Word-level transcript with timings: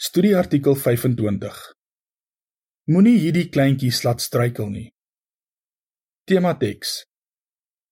Studieartikel 0.00 0.76
25. 0.78 1.56
Moenie 2.86 3.16
hierdie 3.18 3.48
kleintjies 3.50 4.04
laat 4.06 4.22
struikel 4.22 4.68
nie. 4.70 4.84
Tema 6.22 6.52
teks. 6.60 6.92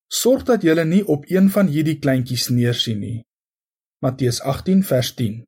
Sorg 0.06 0.45
dat 0.46 0.62
jy 0.62 0.84
nie 0.87 1.00
op 1.03 1.27
een 1.27 1.50
van 1.50 1.66
hierdie 1.66 1.96
kleintjies 1.98 2.46
neersien 2.54 3.03
nie. 3.03 3.19
Matteus 4.06 4.38
18 4.38 4.87
vers 4.87 5.11
10. 5.19 5.42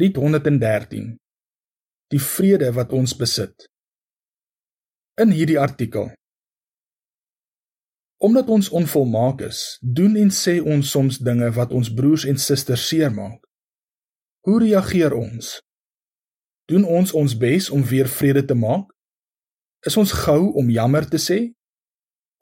Lied 0.00 0.16
113. 0.16 1.12
Die 2.08 2.24
vrede 2.32 2.72
wat 2.72 2.96
ons 2.96 3.12
besit. 3.12 3.68
In 5.20 5.28
hierdie 5.28 5.60
artikel. 5.60 6.08
Omdat 8.16 8.48
ons 8.48 8.72
onvolmaak 8.72 9.44
is, 9.44 9.76
doen 9.84 10.16
en 10.16 10.32
sê 10.32 10.62
ons 10.64 10.88
soms 10.88 11.20
dinge 11.20 11.52
wat 11.52 11.76
ons 11.76 11.92
broers 11.92 12.24
en 12.24 12.40
susters 12.40 12.88
seermaak. 12.88 13.44
Hoe 14.44 14.58
reageer 14.60 15.14
ons? 15.16 15.62
Doen 16.68 16.82
ons 16.84 17.12
ons 17.16 17.34
bes 17.40 17.70
om 17.72 17.84
weer 17.88 18.08
vrede 18.12 18.42
te 18.44 18.54
maak? 18.54 18.90
Is 19.88 19.96
ons 19.96 20.12
gou 20.12 20.50
om 20.60 20.68
jammer 20.68 21.06
te 21.08 21.16
sê? 21.16 21.38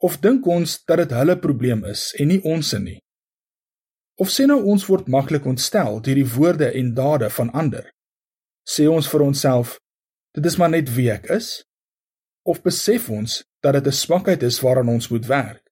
Of 0.03 0.17
dink 0.19 0.43
ons 0.51 0.73
dat 0.83 0.99
dit 0.99 1.15
hulle 1.15 1.37
probleem 1.39 1.85
is 1.87 2.09
en 2.19 2.27
nie 2.27 2.41
ons 2.43 2.73
se 2.73 2.81
nie? 2.83 2.97
Of 4.19 4.35
sê 4.35 4.49
nou 4.51 4.59
ons 4.73 4.83
word 4.91 5.07
maklik 5.07 5.47
ontstel 5.47 6.01
deur 6.03 6.19
die 6.19 6.27
woorde 6.35 6.73
en 6.75 6.91
dade 6.99 7.31
van 7.37 7.53
ander? 7.63 7.87
Sê 8.67 8.89
ons 8.91 9.07
vir 9.07 9.23
onsself, 9.29 9.77
dit 10.35 10.51
is 10.51 10.59
maar 10.59 10.75
net 10.75 10.91
wie 10.99 11.07
ek 11.15 11.31
is? 11.39 11.61
Of 12.43 12.59
besef 12.67 13.07
ons 13.07 13.39
dat 13.63 13.79
dit 13.79 13.87
'n 13.87 13.99
swakheid 14.03 14.43
is 14.43 14.59
waaraan 14.59 14.91
ons 14.99 15.07
moet 15.07 15.25
werk? 15.25 15.63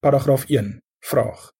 Paragraaf 0.00 0.48
1. 0.48 0.80
Vraag: 1.04 1.50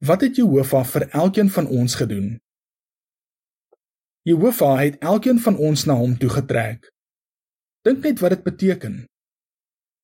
Wat 0.00 0.20
het 0.24 0.36
Jehovah 0.36 0.84
vir 0.88 1.08
elkeen 1.12 1.50
van 1.52 1.66
ons 1.66 1.94
gedoen? 1.94 2.40
Jehovah 4.24 4.78
het 4.80 4.96
elkeen 4.98 5.40
van 5.40 5.56
ons 5.56 5.84
na 5.84 5.94
hom 5.94 6.16
toe 6.18 6.30
getrek. 6.32 6.88
Dink 7.84 8.00
net 8.04 8.20
wat 8.24 8.32
dit 8.32 8.42
beteken. 8.42 8.94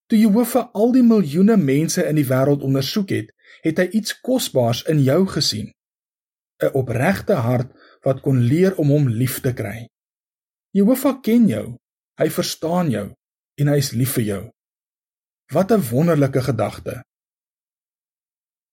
Toe 0.06 0.19
Jehovah 0.19 0.69
al 0.77 0.92
die 0.92 1.05
miljoene 1.05 1.56
mense 1.56 2.05
in 2.05 2.20
die 2.20 2.27
wêreld 2.28 2.64
ondersoek 2.64 3.14
het, 3.16 3.33
het 3.64 3.80
hy 3.80 3.86
iets 3.97 4.20
kosbaars 4.20 4.84
in 4.92 5.00
jou 5.03 5.25
gesien. 5.33 5.72
'n 6.60 6.72
Opregte 6.77 7.41
hart 7.47 7.72
wat 8.05 8.20
kon 8.20 8.41
leer 8.41 8.77
om 8.77 8.92
hom 8.92 9.08
lief 9.08 9.41
te 9.41 9.53
kry. 9.53 9.88
Jehovah 10.77 11.20
ken 11.22 11.48
jou. 11.48 11.77
Hy 12.20 12.28
verstaan 12.31 12.91
jou 12.91 13.14
en 13.60 13.69
hy 13.69 13.77
is 13.77 13.92
lief 13.92 14.12
vir 14.20 14.25
jou. 14.25 14.42
Wat 15.53 15.72
'n 15.72 15.88
wonderlike 15.88 16.42
gedagte. 16.42 17.05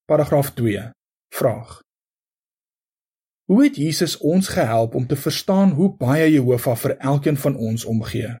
Paragraaf 0.04 0.52
Vraag. 1.28 1.80
Hoe 3.44 3.62
het 3.64 3.76
Jesus 3.76 4.16
ons 4.16 4.48
gehelp 4.48 4.94
om 4.94 5.06
te 5.06 5.16
verstaan 5.16 5.70
hoe 5.70 5.96
baie 5.96 6.30
Jehovah 6.32 6.76
vir 6.76 6.96
elkeen 6.96 7.36
van 7.36 7.56
ons 7.56 7.84
omgee? 7.84 8.36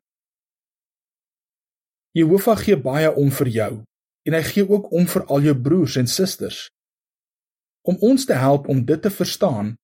Jehovah 2.16 2.56
gee 2.58 2.76
baie 2.80 3.10
om 3.12 3.30
vir 3.30 3.48
jou 3.48 3.72
en 4.24 4.36
hy 4.36 4.42
gee 4.46 4.64
ook 4.64 4.92
om 4.96 5.06
vir 5.10 5.26
al 5.28 5.44
jou 5.50 5.54
broers 5.60 5.98
en 6.00 6.08
susters. 6.08 6.68
Om 7.84 7.98
ons 8.00 8.24
te 8.24 8.36
help 8.40 8.68
om 8.72 8.80
dit 8.84 9.02
te 9.02 9.10
verstaan, 9.12 9.74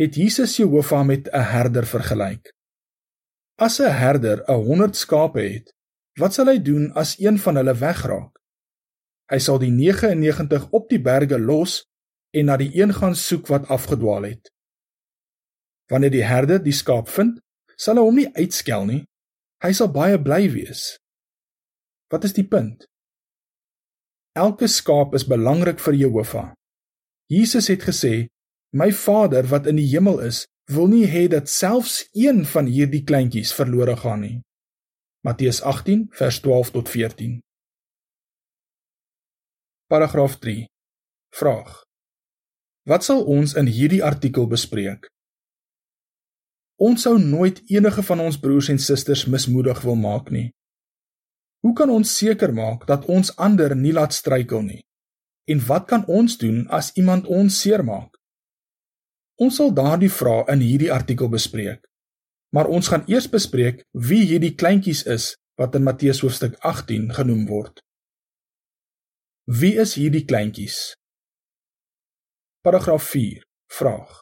het 0.00 0.16
Jesus 0.16 0.56
Jehovah 0.56 1.04
met 1.04 1.28
'n 1.28 1.44
herder 1.52 1.86
vergelyk. 1.86 2.52
As 3.58 3.80
'n 3.80 3.92
herder 3.92 4.44
'n 4.48 4.64
100 4.64 4.96
skape 4.96 5.40
het, 5.40 5.74
wat 6.16 6.34
sal 6.34 6.46
hy 6.46 6.58
doen 6.58 6.92
as 6.92 7.18
een 7.18 7.38
van 7.38 7.56
hulle 7.56 7.74
wegraak? 7.74 8.38
Hy 9.30 9.38
sal 9.38 9.58
die 9.58 9.70
99 9.70 10.70
op 10.70 10.88
die 10.88 11.00
berge 11.00 11.38
los 11.38 11.84
en 12.30 12.46
na 12.46 12.56
die 12.60 12.70
een 12.74 12.92
gaan 12.94 13.16
soek 13.16 13.48
wat 13.50 13.68
afgedwaal 13.68 14.28
het. 14.28 14.50
Wanneer 15.90 16.10
die 16.14 16.24
herder 16.24 16.62
die 16.62 16.74
skaap 16.74 17.08
vind, 17.10 17.40
sal 17.76 17.98
hy 17.98 18.04
hom 18.06 18.20
nie 18.20 18.30
uitskel 18.36 18.86
nie. 18.86 19.02
Hy 19.64 19.72
sal 19.76 19.90
baie 19.92 20.18
bly 20.22 20.46
wees. 20.52 20.94
Wat 22.10 22.24
is 22.24 22.34
die 22.36 22.46
punt? 22.46 22.86
Elke 24.38 24.68
skaap 24.70 25.14
is 25.18 25.26
belangrik 25.26 25.82
vir 25.82 25.98
Jehovah. 25.98 26.52
Jesus 27.30 27.68
het 27.68 27.82
gesê: 27.82 28.28
"My 28.72 28.92
Vader 28.92 29.46
wat 29.50 29.66
in 29.66 29.76
die 29.76 29.88
hemel 29.90 30.20
is, 30.20 30.46
wil 30.70 30.86
nie 30.86 31.06
hê 31.06 31.26
dat 31.28 31.50
selfs 31.50 32.08
een 32.14 32.46
van 32.46 32.66
hierdie 32.66 33.02
kleintjies 33.04 33.52
verlore 33.52 33.96
gaan 33.96 34.20
nie." 34.20 34.40
Matteus 35.26 35.60
18 35.62 36.08
vers 36.10 36.40
12 36.40 36.70
tot 36.70 36.88
14. 36.88 37.40
Paragraaf 39.90 40.38
3. 40.38 40.66
Vraag: 41.34 41.89
Wat 42.88 43.04
sal 43.04 43.24
ons 43.28 43.52
in 43.60 43.68
hierdie 43.68 44.00
artikel 44.04 44.46
bespreek? 44.48 45.10
Ons 46.80 47.04
sou 47.04 47.18
nooit 47.20 47.60
enige 47.68 48.02
van 48.08 48.22
ons 48.24 48.38
broers 48.40 48.70
en 48.72 48.78
susters 48.80 49.26
mismoedig 49.28 49.82
wil 49.84 49.98
maak 50.00 50.30
nie. 50.32 50.48
Hoe 51.60 51.74
kan 51.76 51.90
ons 51.92 52.12
seker 52.16 52.54
maak 52.56 52.86
dat 52.88 53.04
ons 53.04 53.34
ander 53.36 53.74
nie 53.76 53.92
laat 53.92 54.16
struikel 54.16 54.64
nie? 54.64 54.80
En 55.44 55.60
wat 55.68 55.90
kan 55.90 56.06
ons 56.08 56.38
doen 56.40 56.64
as 56.72 56.88
iemand 56.96 57.28
ons 57.28 57.58
seermaak? 57.60 58.16
Ons 59.36 59.60
sal 59.60 59.74
daardie 59.76 60.12
vrae 60.12 60.46
in 60.52 60.64
hierdie 60.64 60.92
artikel 60.92 61.28
bespreek. 61.28 61.84
Maar 62.56 62.72
ons 62.72 62.88
gaan 62.88 63.04
eers 63.12 63.28
bespreek 63.28 63.84
wie 63.92 64.22
hierdie 64.24 64.54
kleintjies 64.56 65.04
is 65.04 65.34
wat 65.60 65.76
in 65.76 65.84
Matteus 65.84 66.22
hoofstuk 66.24 66.56
18 66.64 67.12
genoem 67.12 67.44
word. 67.46 67.84
Wie 69.44 69.76
is 69.76 69.94
hierdie 70.00 70.24
kleintjies? 70.24 70.94
Paragraaf 72.62 73.02
4. 73.02 73.40
Vraag. 73.72 74.20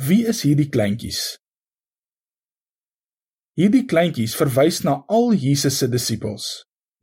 Wie 0.00 0.22
is 0.26 0.38
hierdie 0.46 0.70
kleintjies? 0.72 1.18
Hierdie 3.60 3.82
kleintjies 3.84 4.32
verwys 4.38 4.78
na 4.86 4.94
al 5.12 5.34
Jesus 5.36 5.76
se 5.76 5.88
disippels. 5.92 6.46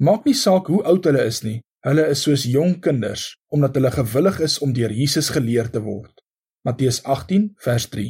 Maak 0.01 0.25
nie 0.25 0.33
saak 0.33 0.71
hoe 0.73 0.79
oud 0.89 1.05
hulle 1.05 1.27
is 1.29 1.43
nie, 1.45 1.59
hulle 1.85 2.07
is 2.09 2.23
soos 2.25 2.47
jong 2.49 2.79
kinders 2.81 3.27
omdat 3.53 3.77
hulle 3.77 3.91
gewillig 3.93 4.39
is 4.47 4.55
om 4.65 4.73
deur 4.73 4.95
Jesus 4.97 5.29
geleer 5.35 5.69
te 5.69 5.83
word. 5.85 6.25
Matteus 6.65 7.03
18 7.05 7.45
vers 7.67 7.85
3. 7.93 8.07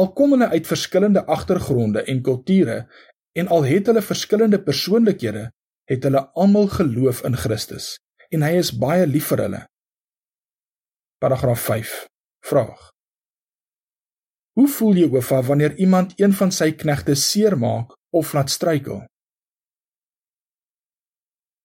Al 0.00 0.10
kom 0.16 0.32
hulle 0.32 0.48
uit 0.56 0.72
verskillende 0.72 1.26
agtergronde 1.36 2.06
en 2.08 2.24
kulture 2.24 2.78
en 3.36 3.52
al 3.52 3.68
het 3.68 3.92
hulle 3.92 4.06
verskillende 4.08 4.64
persoonlikhede, 4.64 5.44
het 5.92 6.08
hulle 6.08 6.24
almal 6.32 6.72
geloof 6.80 7.20
in 7.28 7.36
Christus 7.36 7.98
en 8.32 8.48
hy 8.48 8.56
is 8.64 8.72
baie 8.72 9.04
lief 9.04 9.28
vir 9.34 9.44
hulle. 9.44 9.64
Paragraaf 11.24 11.60
5. 11.60 12.06
Vraag. 12.44 12.90
Hoe 14.52 14.68
voel 14.68 14.94
Jehovah 14.94 15.46
wanneer 15.46 15.76
iemand 15.76 16.12
een 16.20 16.32
van 16.32 16.50
sy 16.52 16.72
knegte 16.72 17.14
seermaak 17.14 17.94
of 18.12 18.32
laat 18.32 18.50
struikel? 18.50 18.98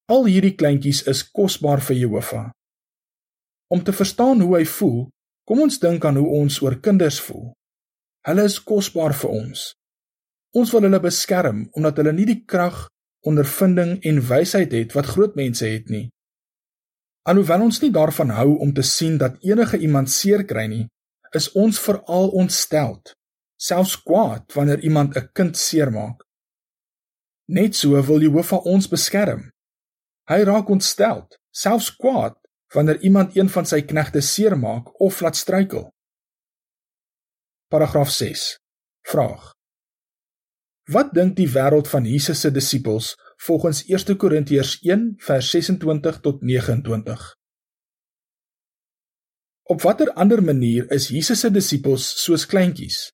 Al 0.06 0.30
hierdie 0.32 0.54
kleintjies 0.56 1.02
is 1.12 1.26
kosbaar 1.32 1.84
vir 1.84 2.00
Jehovah. 2.00 2.46
Om 3.68 3.84
te 3.84 3.92
verstaan 3.92 4.40
hoe 4.40 4.56
hy 4.62 4.64
voel, 4.78 5.10
kom 5.44 5.66
ons 5.66 5.80
dink 5.84 6.08
aan 6.08 6.22
hoe 6.22 6.30
ons 6.40 6.62
oor 6.64 6.80
kinders 6.80 7.20
voel. 7.28 7.52
Hulle 8.32 8.46
is 8.48 8.56
kosbaar 8.64 9.18
vir 9.24 9.34
ons. 9.42 9.66
Ons 10.56 10.72
wil 10.72 10.88
hulle 10.88 11.02
beskerm 11.04 11.66
omdat 11.76 12.00
hulle 12.00 12.16
nie 12.16 12.30
die 12.32 12.46
krag, 12.46 12.86
ondervinding 13.28 13.98
en 14.08 14.24
wysheid 14.32 14.72
het 14.72 14.96
wat 14.96 15.12
groot 15.18 15.36
mense 15.36 15.68
het 15.68 15.92
nie. 15.92 16.08
Alhoewel 17.28 17.62
ons 17.68 17.82
nie 17.82 17.92
daarvan 17.92 18.32
hou 18.38 18.58
om 18.64 18.74
te 18.74 18.84
sien 18.86 19.18
dat 19.18 19.38
enige 19.44 19.78
iemand 19.78 20.10
seer 20.10 20.46
kry 20.48 20.66
nie, 20.68 20.86
is 21.36 21.52
ons 21.52 21.80
veral 21.80 22.32
ontsteld, 22.42 23.14
selfs 23.60 23.98
kwaad 24.04 24.54
wanneer 24.56 24.80
iemand 24.80 25.18
'n 25.18 25.30
kind 25.34 25.58
seermaak. 25.58 26.24
Net 27.48 27.76
so 27.76 28.02
wil 28.02 28.22
Jehovah 28.22 28.66
ons 28.66 28.88
beskerm. 28.88 29.52
Hy 30.30 30.44
raak 30.44 30.70
ontsteld, 30.70 31.38
selfs 31.52 31.96
kwaad 31.96 32.38
wanneer 32.74 33.02
iemand 33.02 33.36
een 33.36 33.50
van 33.50 33.66
sy 33.66 33.82
knegte 33.82 34.22
seermaak 34.22 35.02
of 35.02 35.22
laat 35.22 35.36
struikel. 35.36 35.90
Paragraaf 37.68 38.10
6. 38.10 38.58
Vraag: 39.02 39.54
Wat 40.90 41.14
dink 41.14 41.36
die 41.36 41.50
wêreld 41.50 41.88
van 41.88 42.06
Jesus 42.06 42.40
se 42.42 42.52
disippels 42.52 43.16
volgens 43.42 43.86
1 43.86 44.18
Korintiërs 44.18 44.80
1 44.82 45.14
vers 45.18 45.50
26 45.50 46.20
tot 46.20 46.42
29? 46.42 47.36
Op 49.64 49.82
watter 49.82 50.12
ander 50.14 50.44
manier 50.44 50.92
is 50.92 51.08
Jesus 51.08 51.40
se 51.40 51.52
disippels 51.52 52.24
soos 52.24 52.46
kleintjies? 52.46 53.12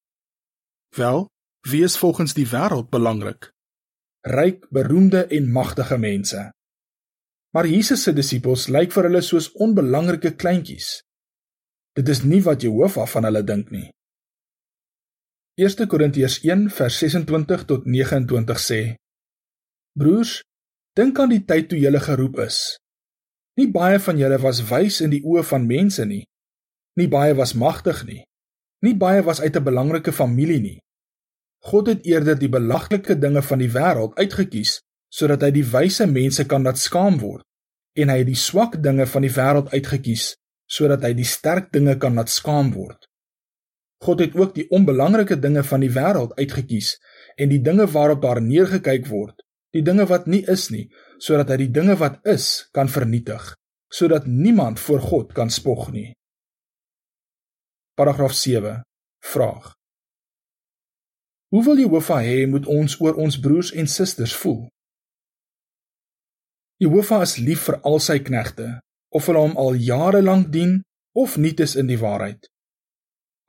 Wel, 0.95 1.27
wie 1.69 1.83
is 1.83 1.97
volgens 1.97 2.33
die 2.33 2.47
wêreld 2.47 2.89
belangrik? 2.89 3.51
Ryk, 4.25 4.65
beroemde 4.69 5.25
en 5.27 5.51
magtige 5.51 5.97
mense. 5.97 6.49
Maar 7.53 7.67
Jesus 7.67 8.03
se 8.03 8.13
disippels 8.13 8.67
lyk 8.67 8.91
vir 8.95 9.09
hulle 9.09 9.21
soos 9.21 9.51
onbelangrike 9.51 10.33
kleintjies. 10.35 11.01
Dit 11.95 12.09
is 12.09 12.23
nie 12.23 12.41
wat 12.43 12.65
Jehovah 12.65 13.07
van 13.07 13.29
hulle 13.29 13.43
dink 13.43 13.69
nie. 13.71 13.87
1 15.61 15.87
Korintiërs 15.87 16.41
1 16.43 16.69
vers 16.69 16.97
26 16.99 17.65
tot 17.69 17.85
29 17.85 18.59
sê: 18.59 18.81
Broers, 19.95 20.41
dink 20.99 21.19
aan 21.23 21.31
die 21.31 21.43
tyd 21.47 21.69
toe 21.71 21.77
julle 21.79 22.01
geroep 22.03 22.41
is. 22.43 22.55
Nie 23.55 23.69
baie 23.71 23.99
van 24.03 24.17
julle 24.19 24.35
was 24.43 24.59
wys 24.67 24.97
in 25.05 25.13
die 25.13 25.21
oë 25.23 25.43
van 25.47 25.67
mense 25.69 26.03
nie. 26.09 26.25
Nie 26.99 27.07
baie 27.07 27.35
was 27.37 27.53
magtig 27.55 28.01
nie. 28.03 28.25
Nie 28.83 28.91
baie 28.99 29.21
was 29.23 29.39
uit 29.39 29.55
'n 29.55 29.63
belangrike 29.63 30.11
familie 30.11 30.59
nie. 30.59 30.79
God 31.63 31.87
het 31.87 32.05
eerder 32.05 32.35
die 32.39 32.51
belaglike 32.51 33.15
dinge 33.15 33.41
van 33.41 33.59
die 33.59 33.71
wêreld 33.71 34.19
uitgekies 34.19 34.81
sodat 35.09 35.41
hy 35.41 35.51
die 35.51 35.63
wyse 35.63 36.05
mense 36.05 36.45
kan 36.45 36.63
laat 36.63 36.77
skaam 36.77 37.17
word 37.19 37.45
en 37.95 38.09
hy 38.09 38.17
het 38.17 38.27
die 38.27 38.41
swak 38.47 38.83
dinge 38.83 39.07
van 39.07 39.21
die 39.21 39.31
wêreld 39.31 39.71
uitgekies 39.71 40.35
sodat 40.67 41.07
hy 41.07 41.13
die 41.13 41.29
sterk 41.35 41.71
dinge 41.71 41.95
kan 41.97 42.15
laat 42.15 42.29
skaam 42.29 42.73
word. 42.73 43.07
God 44.03 44.19
het 44.19 44.35
ook 44.35 44.53
die 44.55 44.67
onbelangrike 44.69 45.39
dinge 45.39 45.63
van 45.63 45.79
die 45.79 45.93
wêreld 45.95 46.35
uitgekies 46.35 46.97
en 47.37 47.49
die 47.49 47.61
dinge 47.61 47.87
waarop 47.87 48.21
daar 48.21 48.41
neergekyk 48.41 49.07
word, 49.07 49.44
die 49.75 49.83
dinge 49.83 50.07
wat 50.07 50.27
nie 50.31 50.43
is 50.51 50.69
nie, 50.71 50.87
sodat 51.19 51.51
hy 51.51 51.65
die 51.65 51.73
dinge 51.75 51.97
wat 51.99 52.21
is 52.31 52.67
kan 52.75 52.87
vernietig, 52.91 53.53
sodat 53.91 54.27
niemand 54.27 54.79
voor 54.79 55.03
God 55.03 55.33
kan 55.35 55.51
spog 55.51 55.89
nie. 55.91 56.13
Paragraaf 57.99 58.33
7. 58.35 58.81
Vraag. 59.23 59.73
Hoe 61.51 61.63
wil 61.63 61.79
Jehovah 61.79 62.23
hê 62.23 62.47
moet 62.47 62.65
ons 62.67 62.97
oor 62.99 63.19
ons 63.21 63.37
broers 63.39 63.71
en 63.71 63.87
susters 63.87 64.33
voel? 64.35 64.65
Jehovah 66.83 67.21
is 67.23 67.37
lief 67.39 67.67
vir 67.69 67.79
al 67.87 68.01
sy 68.03 68.17
knegte, 68.19 68.67
of 69.15 69.29
hulle 69.29 69.43
hom 69.45 69.55
al 69.59 69.79
jare 69.79 70.19
lank 70.23 70.51
dien 70.51 70.81
of 71.15 71.37
nie 71.39 71.53
tes 71.55 71.77
in 71.79 71.87
die 71.87 71.99
waarheid. 71.99 72.49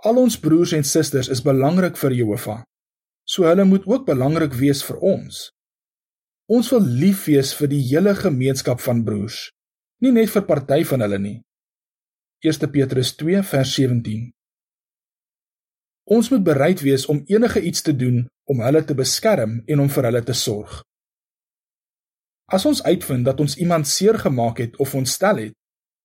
Al 0.07 0.21
ons 0.23 0.39
broers 0.39 0.77
en 0.77 0.87
susters 0.87 1.31
is 1.33 1.43
belangrik 1.43 1.99
vir 1.99 2.15
Jehovah. 2.15 2.63
So 3.27 3.49
hulle 3.49 3.67
moet 3.67 3.87
ook 3.91 4.07
belangrik 4.07 4.55
wees 4.55 4.85
vir 4.87 5.03
ons. 5.03 5.49
Ons 6.47 6.69
wil 6.71 6.85
lief 6.87 7.25
wees 7.27 7.49
vir 7.59 7.67
die 7.73 7.81
hele 7.83 8.13
gemeenskap 8.15 8.79
van 8.79 9.01
broers, 9.03 9.49
nie 9.99 10.13
net 10.15 10.31
vir 10.31 10.45
party 10.47 10.85
van 10.87 11.03
hulle 11.03 11.19
nie. 11.19 11.39
1 12.47 12.69
Petrus 12.71 13.09
2 13.19 13.41
vers 13.43 13.71
17 13.75 14.29
Ons 16.07 16.29
moet 16.31 16.45
bereid 16.47 16.85
wees 16.87 17.09
om 17.11 17.25
enige 17.27 17.59
iets 17.67 17.83
te 17.83 17.91
doen 17.99 18.21
om 18.47 18.63
hulle 18.63 18.85
te 18.87 18.95
beskerm 18.95 19.57
en 19.67 19.83
om 19.83 19.91
vir 19.91 20.07
hulle 20.07 20.23
te 20.23 20.37
sorg. 20.39 20.77
As 22.47 22.67
ons 22.71 22.85
uitvind 22.87 23.27
dat 23.27 23.43
ons 23.43 23.57
iemand 23.59 23.91
seer 23.91 24.15
gemaak 24.23 24.63
het 24.63 24.77
of 24.79 24.95
ontstel 24.95 25.41
het, 25.49 25.57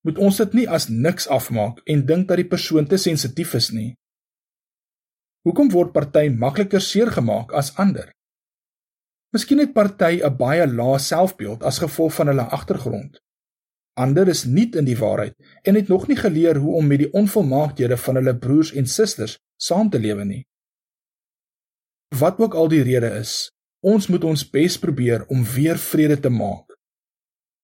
moet 0.01 0.17
ons 0.17 0.41
dit 0.41 0.57
nie 0.57 0.65
as 0.65 0.89
niks 0.89 1.29
afmaak 1.29 1.83
en 1.85 2.01
dink 2.09 2.25
dat 2.31 2.41
die 2.41 2.47
persoon 2.49 2.89
te 2.89 2.97
sensitief 2.97 3.53
is 3.61 3.69
nie. 3.69 3.91
Hoekom 5.45 5.69
word 5.69 5.93
party 5.93 6.31
makliker 6.33 6.81
seer 6.81 7.13
gemaak 7.13 7.53
as 7.53 7.75
ander? 7.77 8.09
Miskien 9.31 9.59
het 9.63 9.73
party 9.73 10.19
'n 10.23 10.35
baie 10.37 10.67
lae 10.67 10.99
selfbeeld 10.99 11.63
as 11.63 11.79
gevolg 11.79 12.13
van 12.13 12.27
hulle 12.27 12.47
agtergrond. 12.57 13.21
Ander 13.93 14.27
is 14.27 14.43
nie 14.43 14.69
in 14.75 14.85
die 14.85 14.97
waarheid 14.97 15.35
en 15.63 15.75
het 15.75 15.87
nog 15.87 16.07
nie 16.07 16.17
geleer 16.17 16.57
hoe 16.57 16.75
om 16.75 16.87
met 16.87 16.99
die 16.99 17.13
onvolmaaktehede 17.13 17.97
van 17.97 18.15
hulle 18.15 18.37
broers 18.37 18.73
en 18.73 18.87
susters 18.87 19.39
saam 19.57 19.89
te 19.89 19.99
lewe 19.99 20.25
nie. 20.25 20.47
Wat 22.19 22.39
ook 22.39 22.53
al 22.53 22.67
die 22.67 22.83
rede 22.83 23.11
is, 23.19 23.51
ons 23.79 24.07
moet 24.07 24.23
ons 24.23 24.49
bes 24.49 24.77
probeer 24.79 25.25
om 25.27 25.43
weer 25.43 25.77
vrede 25.77 26.19
te 26.19 26.29
maak. 26.29 26.77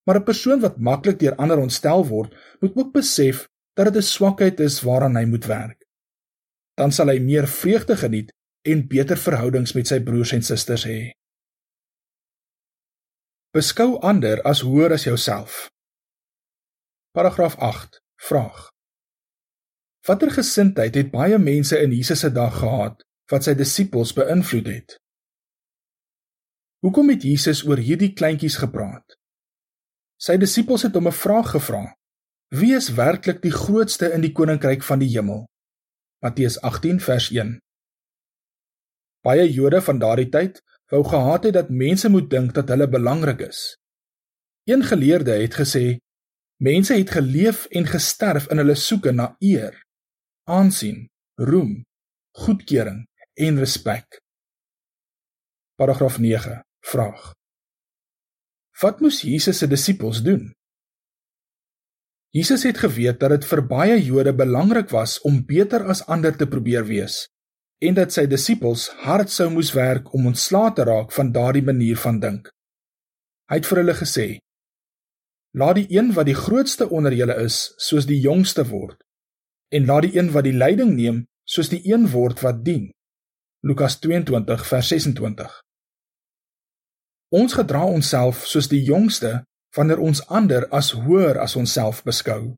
Maar 0.06 0.20
'n 0.20 0.24
persoon 0.24 0.60
wat 0.60 0.80
maklik 0.80 1.20
deur 1.20 1.36
ander 1.36 1.58
ontstel 1.58 2.08
word, 2.08 2.36
moet 2.60 2.76
ook 2.76 2.94
besef 2.94 3.48
dat 3.74 3.86
dit 3.86 3.96
'n 3.96 4.02
swakheid 4.02 4.60
is 4.60 4.82
waaraan 4.82 5.16
hy 5.16 5.26
moet 5.26 5.46
werk. 5.46 5.86
Dan 6.76 6.92
sal 6.92 7.08
hy 7.08 7.20
meer 7.20 7.48
vreugde 7.48 7.96
geniet 7.96 8.34
en 8.62 8.88
beter 8.88 9.18
verhoudings 9.18 9.74
met 9.74 9.88
sy 9.88 10.00
broers 10.00 10.32
en 10.32 10.44
susters 10.44 10.86
hê. 10.86 11.17
Beskou 13.58 13.96
ander 14.06 14.38
as 14.46 14.60
hoër 14.62 14.94
as 14.94 15.08
jouself. 15.08 15.54
Paragraaf 17.18 17.56
8. 17.58 17.96
Vraag. 18.28 18.68
Watter 20.06 20.30
gesindheid 20.36 20.94
het 21.00 21.10
baie 21.10 21.40
mense 21.42 21.80
in 21.82 21.96
Jesus 21.96 22.22
se 22.22 22.30
dag 22.36 22.60
gehad 22.60 23.02
wat 23.32 23.48
sy 23.48 23.56
disippels 23.58 24.14
beïnvloed 24.20 24.70
het? 24.70 24.98
Hoekom 26.86 27.10
het 27.16 27.26
Jesus 27.26 27.64
oor 27.66 27.82
hierdie 27.82 28.12
kleintjies 28.20 28.60
gepraat? 28.62 29.18
Sy 30.22 30.38
disippels 30.38 30.86
het 30.86 30.94
hom 30.94 31.10
'n 31.10 31.20
vraag 31.24 31.50
gevra: 31.58 31.84
Wie 32.54 32.76
is 32.78 32.94
werklik 32.94 33.42
die 33.42 33.56
grootste 33.64 34.14
in 34.14 34.22
die 34.22 34.36
koninkryk 34.38 34.84
van 34.84 35.00
die 35.00 35.10
hemel? 35.18 35.48
Matteus 36.22 36.62
18 36.62 37.00
vers 37.00 37.32
1. 37.34 37.58
Baie 39.26 39.50
Jode 39.50 39.82
van 39.82 39.98
daardie 39.98 40.30
tyd 40.30 40.62
wou 40.92 41.04
gehad 41.04 41.44
het 41.44 41.54
dat 41.54 41.70
mense 41.70 42.10
moet 42.10 42.30
dink 42.30 42.54
dat 42.56 42.70
hulle 42.72 42.88
belangrik 42.90 43.40
is. 43.48 43.78
Een 44.68 44.84
geleerde 44.84 45.32
het 45.32 45.56
gesê: 45.56 45.98
Mense 46.64 46.94
het 46.94 47.10
geleef 47.10 47.66
en 47.66 47.86
gesterf 47.86 48.48
in 48.52 48.58
hulle 48.58 48.76
soeke 48.76 49.12
na 49.12 49.36
eer 49.40 49.84
aansien, 50.48 51.10
roem, 51.36 51.84
goedkeuring 52.32 53.04
en 53.34 53.58
respek. 53.60 54.22
Paragraaf 55.76 56.18
9. 56.20 56.62
Vraag. 56.80 57.34
Wat 58.82 59.02
moes 59.04 59.22
Jesus 59.22 59.58
se 59.58 59.68
disippels 59.68 60.22
doen? 60.24 60.54
Jesus 62.32 62.64
het 62.64 62.78
geweet 62.78 63.20
dat 63.20 63.36
dit 63.36 63.46
vir 63.50 63.62
baie 63.68 63.98
Jode 64.04 64.34
belangrik 64.34 64.90
was 64.96 65.20
om 65.28 65.44
beter 65.46 65.84
as 65.92 66.06
ander 66.08 66.36
te 66.38 66.48
probeer 66.48 66.86
wees 66.88 67.26
en 67.80 67.98
dat 67.98 68.14
sy 68.14 68.26
disippels 68.26 68.88
hard 69.06 69.30
sou 69.30 69.50
moes 69.54 69.74
werk 69.78 70.14
om 70.18 70.30
ontslae 70.32 70.74
te 70.74 70.86
raak 70.88 71.12
van 71.14 71.32
daardie 71.32 71.66
manier 71.66 71.98
van 72.02 72.20
dink. 72.20 72.50
Hy 73.50 73.60
het 73.62 73.70
vir 73.70 73.82
hulle 73.84 73.98
gesê: 73.98 74.28
Laat 75.58 75.78
die 75.80 75.88
een 75.98 76.14
wat 76.14 76.28
die 76.30 76.38
grootste 76.38 76.90
onder 76.90 77.14
julle 77.14 77.38
is, 77.44 77.74
soos 77.78 78.06
die 78.10 78.20
jongste 78.22 78.66
word 78.70 79.02
en 79.70 79.86
laat 79.86 80.06
die 80.08 80.16
een 80.16 80.32
wat 80.32 80.46
die 80.48 80.56
leiding 80.56 80.94
neem 80.96 81.26
soos 81.48 81.70
die 81.72 81.82
een 81.84 82.08
word 82.12 82.40
wat 82.44 82.64
dien. 82.64 82.92
Lukas 83.68 84.00
22 84.00 84.64
vers 84.68 84.88
26. 84.88 85.56
Ons 87.36 87.56
gedra 87.60 87.84
onsself 87.84 88.46
soos 88.48 88.70
die 88.72 88.84
jongste 88.84 89.42
wanneer 89.76 90.00
ons 90.00 90.24
ander 90.32 90.68
as 90.72 90.94
hoër 90.96 91.40
as 91.44 91.56
onsself 91.60 92.04
beskou. 92.08 92.56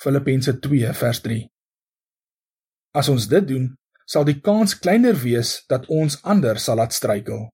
Filippense 0.00 0.54
2 0.64 0.92
vers 0.96 1.20
3. 1.20 1.42
As 2.96 3.08
ons 3.12 3.28
dit 3.28 3.48
doen, 3.48 3.68
sal 4.12 4.26
die 4.28 4.38
kans 4.44 4.74
kleiner 4.76 5.16
wees 5.24 5.62
dat 5.72 5.88
ons 5.88 6.18
ander 6.28 6.58
sal 6.60 6.76
laat 6.80 6.92
struikel. 6.92 7.46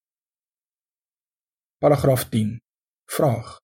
Paragraaf 1.78 2.26
10. 2.32 2.56
Vraag. 3.14 3.58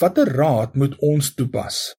Watter 0.00 0.28
raad 0.36 0.74
moet 0.76 0.98
ons 1.00 1.30
toepas? 1.38 1.94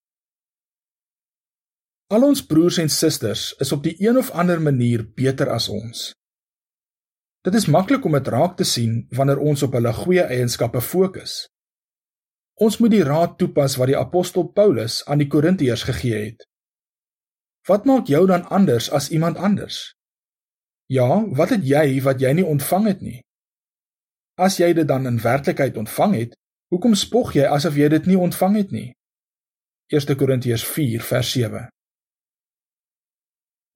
Al 2.14 2.22
ons 2.22 2.44
broers 2.46 2.78
en 2.78 2.92
susters 2.92 3.48
is 3.64 3.72
op 3.74 3.82
die 3.82 3.96
een 3.98 4.20
of 4.20 4.30
ander 4.30 4.62
manier 4.62 5.02
beter 5.18 5.50
as 5.50 5.66
ons. 5.72 6.12
Dit 7.46 7.58
is 7.58 7.66
maklik 7.66 8.04
om 8.06 8.14
dit 8.14 8.28
raak 8.30 8.54
te 8.60 8.66
sien 8.66 9.00
wanneer 9.18 9.42
ons 9.42 9.64
op 9.66 9.74
hulle 9.74 9.92
goeie 9.96 10.22
eienskappe 10.36 10.82
fokus. 10.82 11.46
Ons 12.62 12.78
moet 12.78 12.94
die 12.94 13.04
raad 13.06 13.34
toepas 13.40 13.74
wat 13.80 13.90
die 13.90 13.98
apostel 13.98 14.46
Paulus 14.54 15.02
aan 15.10 15.24
die 15.24 15.30
Korintiërs 15.32 15.82
gegee 15.90 16.22
het. 16.28 16.46
Wat 17.66 17.84
maak 17.84 18.06
jou 18.06 18.26
dan 18.26 18.46
anders 18.48 18.90
as 18.90 19.10
iemand 19.10 19.36
anders? 19.36 19.94
Ja, 20.86 21.26
wat 21.34 21.50
het 21.50 21.64
jy 21.66 22.00
wat 22.02 22.20
jy 22.22 22.32
nie 22.38 22.46
ontvang 22.46 22.86
het 22.86 23.00
nie? 23.02 23.20
As 24.38 24.60
jy 24.60 24.70
dit 24.76 24.86
dan 24.86 25.06
in 25.06 25.18
werklikheid 25.18 25.76
ontvang 25.76 26.14
het, 26.14 26.36
hoekom 26.70 26.94
spog 26.94 27.34
jy 27.34 27.46
asof 27.50 27.74
jy 27.74 27.88
dit 27.90 28.06
nie 28.06 28.18
ontvang 28.18 28.56
het 28.60 28.70
nie? 28.70 28.90
1 29.90 30.14
Korintiërs 30.18 30.66
4 30.66 31.02
vers 31.02 31.32
7 31.34 31.64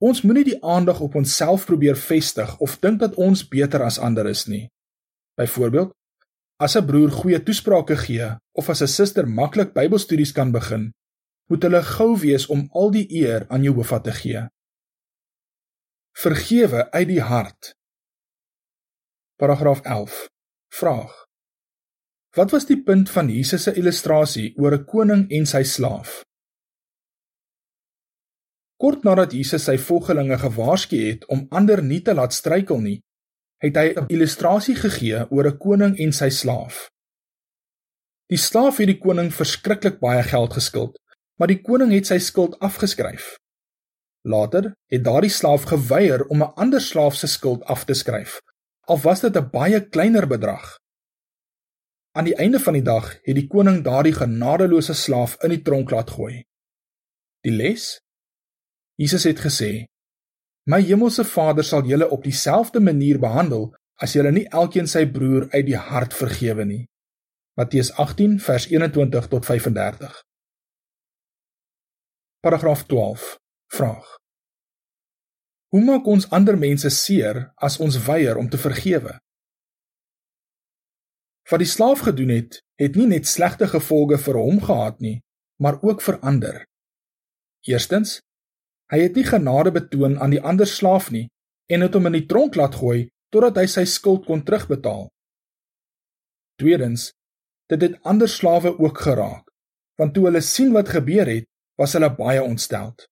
Ons 0.01 0.23
moenie 0.25 0.47
die 0.47 0.57
aandag 0.65 1.01
op 1.05 1.15
onsself 1.19 1.67
probeer 1.69 1.99
vestig 1.99 2.55
of 2.63 2.79
dink 2.81 3.03
dat 3.03 3.17
ons 3.21 3.43
beter 3.47 3.83
as 3.85 3.99
ander 3.99 4.25
is 4.31 4.47
nie. 4.47 4.69
Byvoorbeeld, 5.37 5.91
as 6.57 6.75
'n 6.75 6.85
broer 6.85 7.11
goeie 7.11 7.43
toesprake 7.43 7.97
gee 7.97 8.29
of 8.57 8.69
as 8.69 8.81
'n 8.81 8.87
suster 8.87 9.27
maklik 9.27 9.73
Bybelstudies 9.73 10.31
kan 10.31 10.51
begin, 10.51 10.91
moet 11.51 11.67
hulle 11.67 11.81
gou 11.83 12.13
wees 12.19 12.47
om 12.47 12.63
al 12.79 12.93
die 12.95 13.07
eer 13.19 13.43
aan 13.51 13.65
Jehovah 13.67 13.99
te 14.03 14.13
gee. 14.15 14.45
Vergewe 16.15 16.85
uit 16.91 17.07
die 17.09 17.21
hart. 17.21 17.73
Paragraaf 19.35 19.81
11. 19.83 20.29
Vraag. 20.71 21.11
Wat 22.39 22.51
was 22.55 22.67
die 22.69 22.79
punt 22.79 23.09
van 23.11 23.27
Jesus 23.27 23.67
se 23.67 23.73
illustrasie 23.75 24.53
oor 24.55 24.77
'n 24.77 24.85
koning 24.85 25.23
en 25.29 25.45
sy 25.45 25.63
slaaf? 25.63 26.21
Kort 28.79 29.03
nadat 29.03 29.33
Jesus 29.33 29.63
sy 29.63 29.77
volgelinge 29.77 30.37
gewaarsku 30.37 30.95
het 30.95 31.25
om 31.25 31.45
ander 31.49 31.83
nie 31.83 32.01
te 32.01 32.13
laat 32.13 32.33
struikel 32.33 32.79
nie, 32.79 33.01
het 33.61 33.75
hy 33.75 33.87
'n 33.93 34.07
illustrasie 34.07 34.75
gegee 34.75 35.27
oor 35.29 35.47
'n 35.47 35.57
koning 35.57 35.99
en 35.99 36.13
sy 36.13 36.29
slaaf. 36.29 36.89
Die 38.31 38.39
slaaf 38.39 38.77
het 38.77 38.87
die 38.87 38.99
koning 38.99 39.33
verskriklik 39.33 39.99
baie 39.99 40.23
geld 40.23 40.53
geskuld, 40.53 40.97
maar 41.41 41.49
die 41.49 41.63
koning 41.65 41.89
het 41.89 42.05
sy 42.05 42.19
skuld 42.21 42.53
afgeskryf. 42.61 43.31
Later 44.29 44.67
het 44.93 45.01
daardie 45.01 45.31
slaaf 45.33 45.63
geweier 45.71 46.21
om 46.29 46.43
'n 46.45 46.53
ander 46.63 46.81
slaaf 46.81 47.15
se 47.17 47.27
skuld 47.27 47.63
af 47.63 47.85
te 47.85 47.93
skryf, 47.93 48.37
al 48.85 48.99
was 49.01 49.21
dit 49.21 49.35
'n 49.37 49.49
baie 49.49 49.79
kleiner 49.89 50.27
bedrag. 50.27 50.77
Aan 52.11 52.25
die 52.29 52.35
einde 52.35 52.59
van 52.59 52.73
die 52.73 52.83
dag 52.83 53.17
het 53.23 53.35
die 53.35 53.47
koning 53.47 53.83
daardie 53.83 54.13
genadeloose 54.13 54.93
slaaf 54.93 55.35
in 55.43 55.49
die 55.49 55.61
tronk 55.61 55.89
laat 55.89 56.09
gooi. 56.09 56.43
Die 57.41 57.51
les 57.51 57.99
Jesus 58.95 59.23
het 59.23 59.39
gesê: 59.39 59.85
"My 60.65 60.81
hemelse 60.81 61.23
Vader 61.23 61.63
sal 61.63 61.83
julle 61.83 62.09
op 62.09 62.23
dieselfde 62.23 62.79
manier 62.79 63.19
behandel 63.19 63.73
as 63.95 64.13
julle 64.13 64.31
nie 64.31 64.47
elkeen 64.49 64.87
sy 64.87 65.05
broer 65.05 65.49
uit 65.49 65.65
die 65.65 65.77
hart 65.77 66.13
vergewe 66.13 66.65
nie." 66.65 66.87
Matteus 67.57 67.91
18 67.91 68.39
vers 68.39 68.67
21 68.67 69.27
tot 69.27 69.45
35. 69.45 70.23
Paragraaf 72.41 72.85
12. 72.85 73.37
Vraag: 73.67 74.17
Hoe 75.69 75.81
maak 75.85 76.07
ons 76.09 76.25
ander 76.33 76.55
mense 76.57 76.89
seer 76.89 77.51
as 77.55 77.75
ons 77.77 77.99
weier 78.07 78.39
om 78.41 78.47
te 78.49 78.57
vergewe? 78.57 79.11
Wat 81.51 81.61
die 81.61 81.69
slaaf 81.69 82.01
gedoen 82.07 82.33
het, 82.33 82.57
het 82.81 82.97
nie 82.97 83.05
net 83.11 83.29
slegte 83.29 83.67
gevolge 83.69 84.17
vir 84.23 84.39
hom 84.41 84.57
gehad 84.63 84.97
nie, 85.05 85.19
maar 85.61 85.77
ook 85.85 86.01
vir 86.01 86.17
ander. 86.31 86.57
Eerstens, 87.69 88.15
hy 88.89 89.03
het 89.03 89.21
nie 89.21 89.27
genade 89.29 89.75
betoon 89.77 90.17
aan 90.17 90.33
die 90.33 90.41
ander 90.41 90.65
slaaf 90.65 91.11
nie 91.13 91.27
en 91.69 91.85
het 91.85 91.93
hom 91.93 92.09
in 92.09 92.17
die 92.17 92.25
tronk 92.25 92.57
laat 92.57 92.79
gooi 92.81 93.05
totdat 93.29 93.61
hy 93.61 93.67
sy 93.69 93.85
skuld 93.85 94.25
kon 94.25 94.41
terugbetaal. 94.41 95.11
Tweedens, 96.57 97.11
dit 97.69 97.85
het 97.85 98.01
ander 98.01 98.29
slawe 98.39 98.73
ook 98.81 99.05
geraak, 99.05 99.45
want 100.01 100.17
toe 100.17 100.25
hulle 100.31 100.41
sien 100.41 100.73
wat 100.73 100.89
gebeur 100.89 101.29
het, 101.29 101.45
was 101.81 101.95
hulle 101.97 102.11
baie 102.15 102.43
ontsteld. 102.43 103.07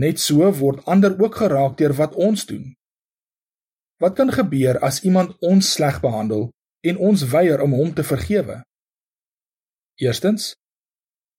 Net 0.00 0.22
so 0.22 0.48
word 0.60 0.86
ander 0.88 1.16
ook 1.20 1.36
geraak 1.42 1.76
deur 1.78 1.94
wat 2.00 2.16
ons 2.16 2.46
doen. 2.48 2.70
Wat 4.00 4.16
kan 4.16 4.32
gebeur 4.32 4.80
as 4.80 5.02
iemand 5.04 5.36
ons 5.44 5.74
sleg 5.76 6.00
behandel 6.00 6.48
en 6.80 6.96
ons 7.10 7.26
weier 7.34 7.60
om 7.60 7.76
hom 7.76 7.92
te 7.94 8.06
vergewe? 8.06 8.62
Eerstens, 10.00 10.54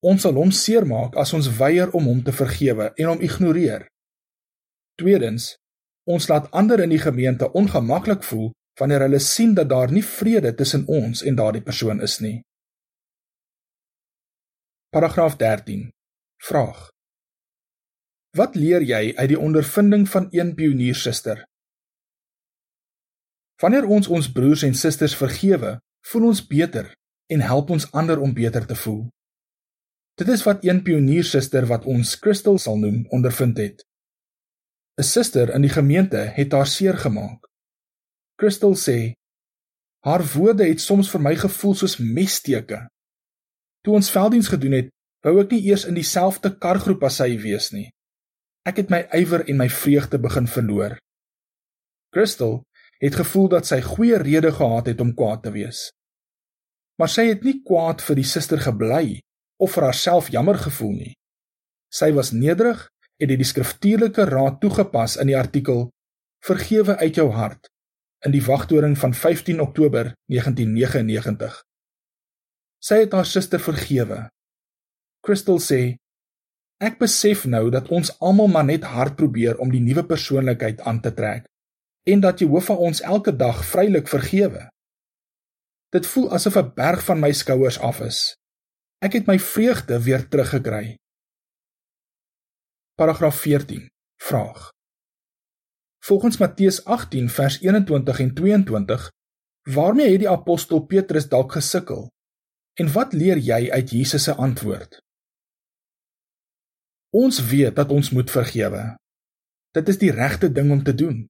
Ons 0.01 0.23
sal 0.25 0.33
hom 0.33 0.49
seermaak 0.49 1.13
as 1.21 1.31
ons 1.37 1.47
weier 1.59 1.91
om 1.97 2.07
hom 2.09 2.21
te 2.25 2.33
vergewe 2.33 2.89
en 2.97 3.09
hom 3.11 3.19
ignoreer. 3.21 3.85
Tweedens, 4.97 5.55
ons 6.09 6.25
laat 6.29 6.49
ander 6.57 6.81
in 6.81 6.93
die 6.93 7.01
gemeente 7.01 7.51
ongemaklik 7.53 8.25
voel 8.25 8.49
wanneer 8.81 9.05
hulle 9.05 9.19
sien 9.21 9.53
dat 9.53 9.69
daar 9.69 9.93
nie 9.93 10.01
vrede 10.01 10.55
tussen 10.57 10.87
ons 10.89 11.21
en 11.21 11.37
daardie 11.37 11.61
persoon 11.61 12.01
is 12.01 12.17
nie. 12.23 12.39
Paragraaf 14.89 15.37
13. 15.37 15.91
Vraag: 16.41 16.89
Wat 18.33 18.55
leer 18.55 18.81
jy 18.81 19.13
uit 19.13 19.29
die 19.29 19.39
ondervinding 19.39 20.07
van 20.09 20.27
een 20.33 20.55
pioniersuster? 20.57 21.43
Wanneer 23.61 23.85
ons 23.85 24.07
ons 24.07 24.29
broers 24.33 24.63
en 24.65 24.73
susters 24.73 25.13
vergewe, 25.15 25.75
voel 26.09 26.23
ons 26.31 26.39
beter 26.47 26.87
en 27.29 27.43
help 27.45 27.69
ons 27.69 27.85
ander 27.93 28.19
om 28.19 28.33
beter 28.33 28.65
te 28.65 28.75
voel. 28.75 29.03
Dit 30.17 30.31
is 30.33 30.41
wat 30.47 30.65
een 30.65 30.81
pioniersuster 30.81 31.67
wat 31.69 31.85
ons 31.85 32.15
Crystal 32.23 32.57
sal 32.57 32.81
noem 32.81 33.03
ondervind 33.13 33.61
het. 33.61 33.85
'n 34.97 35.05
Suster 35.05 35.53
in 35.53 35.61
die 35.61 35.75
gemeente 35.75 36.23
het 36.39 36.57
haar 36.57 36.67
seer 36.67 36.97
gemaak. 36.97 37.45
Crystal 38.41 38.73
sê 38.75 39.13
haar 40.09 40.25
woorde 40.33 40.65
het 40.65 40.81
soms 40.81 41.11
vir 41.13 41.21
my 41.21 41.35
gevoel 41.35 41.75
soos 41.75 41.97
messteke. 41.97 42.81
Toe 43.85 43.93
ons 43.93 44.11
velddiens 44.11 44.47
gedoen 44.47 44.71
het, 44.79 44.89
wou 45.25 45.37
ek 45.41 45.53
nie 45.53 45.61
eers 45.69 45.85
in 45.89 45.97
dieselfde 45.97 46.53
kargroep 46.63 47.03
as 47.07 47.19
sy 47.21 47.35
wees 47.41 47.71
nie. 47.75 47.89
Ek 48.67 48.81
het 48.81 48.91
my 48.93 49.03
ywer 49.17 49.45
en 49.49 49.57
my 49.61 49.69
vreugde 49.73 50.19
begin 50.21 50.47
verloor. 50.49 50.97
Crystal 52.13 52.61
het 53.01 53.17
gevoel 53.17 53.49
dat 53.55 53.69
sy 53.69 53.81
goeie 53.81 54.19
rede 54.21 54.51
gehad 54.53 54.91
het 54.91 55.01
om 55.01 55.15
kwaad 55.17 55.43
te 55.45 55.53
wees. 55.53 55.89
Maar 57.01 57.09
sy 57.09 57.25
het 57.31 57.45
nie 57.45 57.61
kwaad 57.65 58.03
vir 58.05 58.19
die 58.19 58.27
suster 58.27 58.61
gebly 58.61 59.21
of 59.61 59.73
vir 59.73 59.87
haarself 59.89 60.29
jammer 60.33 60.59
gevoel 60.61 60.93
nie. 60.99 61.13
Sy 61.89 62.11
was 62.17 62.33
nederig 62.35 62.83
en 63.21 63.29
het 63.29 63.41
die 63.41 63.47
skriftuurlike 63.47 64.25
raad 64.29 64.61
toegepas 64.61 65.17
in 65.21 65.31
die 65.31 65.37
artikel 65.37 65.89
Vergewe 66.41 66.95
uit 66.97 67.19
jou 67.19 67.27
hart 67.35 67.69
in 68.25 68.33
die 68.33 68.41
wagtoring 68.45 68.95
van 68.97 69.13
15 69.13 69.61
Oktober 69.61 70.11
1999. 70.29 71.57
Sy 72.81 72.99
het 73.03 73.13
haar 73.17 73.25
suster 73.29 73.61
vergewe. 73.61 74.27
Crystal 75.21 75.59
sê 75.61 75.81
Ek 76.81 76.97
besef 76.97 77.45
nou 77.45 77.69
dat 77.69 77.91
ons 77.93 78.09
almal 78.19 78.49
maar 78.49 78.65
net 78.65 78.83
hard 78.83 79.15
probeer 79.15 79.59
om 79.61 79.69
die 79.69 79.83
nuwe 79.85 80.03
persoonlikheid 80.09 80.81
aan 80.81 81.01
te 81.01 81.13
trek 81.13 81.45
en 82.09 82.21
dat 82.23 82.41
Jehovah 82.41 82.79
ons 82.81 83.03
elke 83.05 83.35
dag 83.37 83.59
vrylik 83.69 84.07
vergewe. 84.09 84.63
Dit 85.93 86.07
voel 86.09 86.31
asof 86.33 86.57
'n 86.57 86.73
berg 86.75 87.03
van 87.05 87.19
my 87.19 87.31
skouers 87.31 87.79
af 87.79 88.01
is 88.01 88.35
Ek 89.01 89.13
het 89.13 89.25
my 89.25 89.39
vreugde 89.39 89.97
weer 90.05 90.27
teruggekry. 90.29 90.97
Paragraaf 92.95 93.35
14. 93.35 93.89
Vraag. 94.21 94.69
Volgens 96.05 96.37
Matteus 96.37 96.85
18 96.85 97.29
vers 97.29 97.61
21 97.61 98.19
en 98.19 98.33
22, 98.33 99.09
waarmee 99.69 100.11
het 100.11 100.19
die 100.19 100.29
apostel 100.29 100.85
Petrus 100.85 101.29
dalk 101.29 101.51
gesukkel? 101.51 102.09
En 102.77 102.91
wat 102.93 103.13
leer 103.13 103.37
jy 103.37 103.71
uit 103.71 103.89
Jesus 103.89 104.23
se 104.23 104.33
antwoord? 104.33 105.01
Ons 107.11 107.41
weet 107.43 107.75
dat 107.75 107.91
ons 107.91 108.09
moet 108.15 108.29
vergewe. 108.31 108.81
Dit 109.75 109.89
is 109.91 109.97
die 109.99 110.11
regte 110.15 110.47
ding 110.51 110.71
om 110.71 110.83
te 110.83 110.93
doen. 110.95 111.25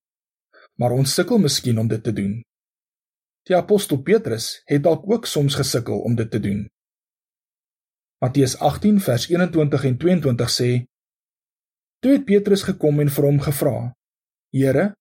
Maar 0.78 0.94
ons 0.94 1.14
sukkel 1.14 1.42
miskien 1.42 1.80
om 1.82 1.88
dit 1.90 2.04
te 2.04 2.14
doen. 2.14 2.36
Die 3.50 3.58
apostel 3.58 3.98
Petrus 4.06 4.62
het 4.70 4.84
dalk 4.86 5.08
ook 5.10 5.26
soms 5.26 5.58
gesukkel 5.58 6.04
om 6.06 6.16
dit 6.16 6.30
te 6.32 6.40
doen. 6.40 6.68
Matteus 8.22 8.54
18 8.62 9.00
vers 9.02 9.26
21 9.30 9.86
en 9.90 9.98
22 9.98 10.54
sê: 10.54 10.70
Toe 12.02 12.14
het 12.14 12.26
Petrus 12.30 12.62
gekom 12.70 13.02
en 13.02 13.10
vir 13.10 13.26
hom 13.26 13.42
gevra: 13.42 13.76
Here, 14.54 14.92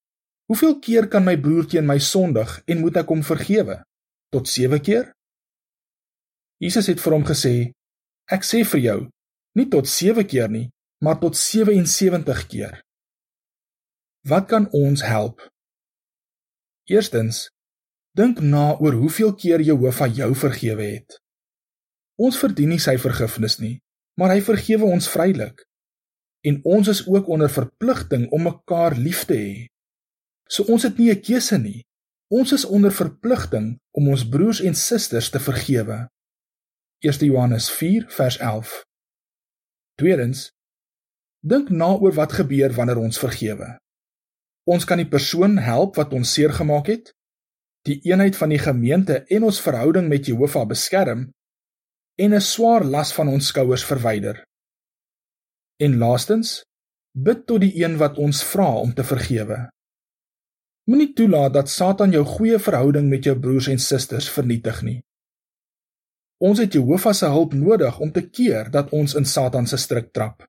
hoeveel 0.48 0.78
keer 0.80 1.08
kan 1.12 1.24
my 1.28 1.36
broer 1.36 1.68
teen 1.68 1.84
my 1.84 1.98
sondig 2.00 2.56
en 2.64 2.80
moet 2.80 2.96
ek 2.96 3.12
hom 3.12 3.20
vergewe? 3.20 3.82
Tot 4.32 4.48
7 4.48 4.80
keer? 4.80 5.12
Jesus 6.64 6.88
het 6.88 7.04
vir 7.04 7.18
hom 7.18 7.28
gesê: 7.28 7.54
Ek 8.32 8.48
sê 8.48 8.64
vir 8.72 8.80
jou, 8.86 9.00
nie 9.58 9.66
tot 9.68 9.88
7 9.88 10.26
keer 10.26 10.50
nie, 10.50 10.68
maar 11.04 11.18
tot 11.20 11.36
77 11.36 12.46
keer. 12.46 12.82
Wat 14.28 14.46
kan 14.46 14.68
ons 14.76 15.02
help? 15.02 15.40
Eerstens, 16.90 17.48
dink 18.16 18.40
na 18.40 18.74
oor 18.78 18.98
hoeveel 19.00 19.34
keer 19.34 19.62
Jehovah 19.64 20.10
jou 20.12 20.34
vergewe 20.34 20.86
het. 20.96 21.20
Ons 22.20 22.38
verdien 22.38 22.68
nie 22.74 22.82
sy 22.82 22.98
vergifnis 23.00 23.56
nie, 23.62 23.78
maar 24.20 24.34
hy 24.34 24.42
vergewe 24.44 24.90
ons 24.90 25.08
vrylik. 25.08 25.62
En 26.44 26.60
ons 26.64 26.88
is 26.88 27.04
ook 27.06 27.28
onder 27.28 27.52
verpligting 27.52 28.26
om 28.32 28.44
mekaar 28.44 28.96
lief 28.96 29.24
te 29.28 29.38
hê. 29.38 29.54
So 30.50 30.66
ons 30.72 30.84
het 30.84 30.98
nie 30.98 31.10
'n 31.12 31.22
keuse 31.22 31.58
nie. 31.58 31.84
Ons 32.28 32.52
is 32.52 32.64
onder 32.64 32.92
verpligting 32.92 33.78
om 33.90 34.08
ons 34.08 34.28
broers 34.28 34.60
en 34.60 34.74
susters 34.74 35.30
te 35.30 35.40
vergewe. 35.40 36.08
1 37.00 37.26
Johannes 37.26 37.70
4 37.70 38.04
vers 38.08 38.38
11. 38.38 38.89
Tweedens, 40.00 40.46
dink 41.44 41.68
na 41.68 41.90
oor 41.92 42.14
wat 42.16 42.32
gebeur 42.38 42.72
wanneer 42.72 43.00
ons 43.02 43.20
vergewe. 43.20 43.74
Ons 44.64 44.86
kan 44.88 45.00
die 45.00 45.08
persoon 45.08 45.58
help 45.60 45.98
wat 46.00 46.14
ons 46.16 46.30
seer 46.32 46.54
gemaak 46.56 46.88
het, 46.88 47.10
die 47.84 47.98
eenheid 48.08 48.36
van 48.36 48.52
die 48.52 48.60
gemeente 48.60 49.18
en 49.28 49.44
ons 49.48 49.60
verhouding 49.60 50.08
met 50.08 50.30
Jehovah 50.30 50.64
beskerm 50.70 51.26
en 52.16 52.34
'n 52.34 52.40
swaar 52.40 52.84
las 52.84 53.12
van 53.12 53.28
ons 53.28 53.46
skouers 53.52 53.84
verwyder. 53.84 54.40
En 55.84 55.98
laastens, 55.98 56.62
bid 57.12 57.46
tot 57.46 57.60
die 57.60 57.84
een 57.84 57.96
wat 57.96 58.16
ons 58.18 58.42
vra 58.44 58.72
om 58.80 58.94
te 58.94 59.04
vergewe. 59.04 59.68
Moenie 60.88 61.12
toelaat 61.12 61.52
dat 61.52 61.68
Satan 61.68 62.10
jou 62.10 62.24
goeie 62.24 62.58
verhouding 62.58 63.08
met 63.08 63.24
jou 63.24 63.38
broers 63.38 63.68
en 63.68 63.78
susters 63.78 64.30
vernietig 64.30 64.82
nie. 64.82 65.00
Ons 66.40 66.58
het 66.62 66.72
Jehovah 66.72 67.14
se 67.14 67.28
hulp 67.28 67.52
nodig 67.52 67.98
om 68.00 68.12
te 68.12 68.22
keer 68.28 68.70
dat 68.70 68.92
ons 68.96 69.14
in 69.14 69.28
Satan 69.28 69.66
se 69.66 69.76
struik 69.76 70.12
trap. 70.12 70.46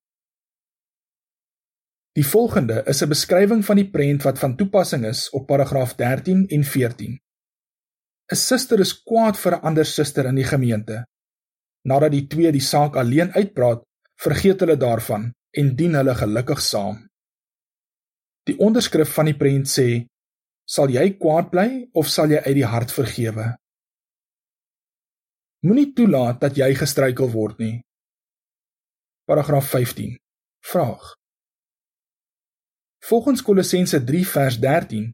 Die 2.16 2.26
volgende 2.28 2.84
is 2.88 3.04
'n 3.04 3.10
beskrywing 3.10 3.66
van 3.66 3.76
die 3.76 3.90
prent 3.90 4.24
wat 4.24 4.40
van 4.40 4.56
toepassing 4.56 5.06
is 5.06 5.30
op 5.30 5.48
paragraaf 5.48 5.96
13 5.96 6.48
en 6.48 6.64
14. 6.64 7.20
'n 8.32 8.36
Suster 8.36 8.80
is 8.80 9.04
kwaad 9.04 9.38
vir 9.38 9.56
'n 9.56 9.62
ander 9.62 9.86
suster 9.86 10.26
in 10.26 10.36
die 10.36 10.50
gemeente 10.54 11.06
Nadat 11.88 12.14
die 12.14 12.28
twee 12.30 12.52
die 12.54 12.62
saak 12.62 12.98
alleen 13.00 13.32
uitpraat, 13.34 13.82
vergeet 14.22 14.62
hulle 14.62 14.78
daarvan 14.78 15.32
en 15.58 15.72
dien 15.76 15.98
hulle 15.98 16.14
gelukkig 16.16 16.62
saam. 16.62 17.00
Die 18.46 18.58
onderskrif 18.62 19.14
van 19.18 19.30
die 19.32 19.38
prent 19.38 19.70
sê: 19.70 19.88
Sal 20.66 20.94
jy 20.94 21.08
kwaad 21.18 21.50
bly 21.52 21.68
of 21.98 22.10
sal 22.10 22.30
jy 22.30 22.42
uit 22.46 22.58
die 22.58 22.70
hart 22.70 22.94
vergewe? 22.94 23.48
Moenie 25.62 25.92
toelaat 25.94 26.40
dat 26.42 26.56
jy 26.58 26.72
gestruikel 26.74 27.28
word 27.30 27.60
nie. 27.62 27.76
Paragraaf 29.30 29.68
15. 29.70 30.16
Vraag. 30.66 31.12
Volgens 33.06 33.44
Kolossense 33.46 34.00
3 34.04 34.24
vers 34.28 34.58
13, 34.64 35.12